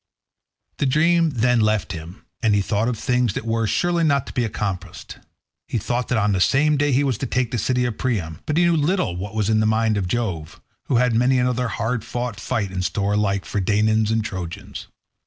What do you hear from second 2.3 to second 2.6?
and